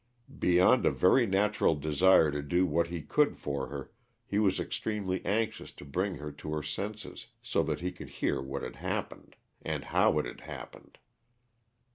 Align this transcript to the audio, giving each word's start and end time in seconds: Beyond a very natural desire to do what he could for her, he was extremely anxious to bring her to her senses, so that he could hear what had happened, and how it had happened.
Beyond 0.39 0.87
a 0.87 0.89
very 0.89 1.27
natural 1.27 1.75
desire 1.75 2.31
to 2.31 2.41
do 2.41 2.65
what 2.65 2.87
he 2.87 3.03
could 3.03 3.37
for 3.37 3.67
her, 3.67 3.91
he 4.25 4.39
was 4.39 4.59
extremely 4.59 5.23
anxious 5.23 5.71
to 5.73 5.85
bring 5.85 6.15
her 6.15 6.31
to 6.31 6.51
her 6.53 6.63
senses, 6.63 7.27
so 7.43 7.61
that 7.61 7.81
he 7.81 7.91
could 7.91 8.09
hear 8.09 8.41
what 8.41 8.63
had 8.63 8.77
happened, 8.77 9.35
and 9.61 9.83
how 9.85 10.17
it 10.17 10.25
had 10.25 10.41
happened. 10.41 10.97